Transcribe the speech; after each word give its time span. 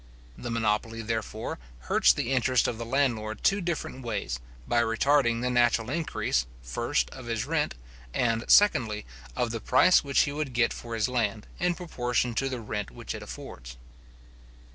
The 0.35 0.49
monopoly, 0.49 1.03
therefore, 1.03 1.59
hurts 1.81 2.11
the 2.11 2.31
interest 2.31 2.67
of 2.67 2.79
the 2.79 2.85
landlord 2.85 3.43
two 3.43 3.61
different 3.61 4.01
ways, 4.03 4.39
by 4.67 4.81
retarding 4.81 5.41
the 5.43 5.51
natural 5.51 5.91
increase, 5.91 6.47
first, 6.63 7.07
of 7.11 7.27
his 7.27 7.45
rent, 7.45 7.75
and, 8.11 8.43
secondly, 8.47 9.05
of 9.35 9.51
the 9.51 9.59
price 9.61 10.03
which 10.03 10.21
he 10.21 10.31
would 10.31 10.53
get 10.53 10.73
for 10.73 10.95
his 10.95 11.07
land, 11.07 11.45
in 11.59 11.75
proportion 11.75 12.33
to 12.33 12.49
the 12.49 12.61
rent 12.61 12.89
which 12.89 13.13
it 13.13 13.21
affords. 13.21 13.77